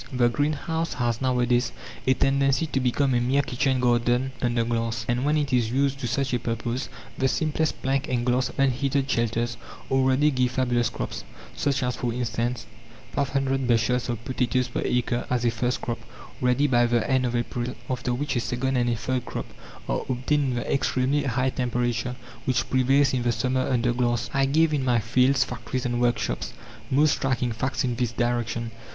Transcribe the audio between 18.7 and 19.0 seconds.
and a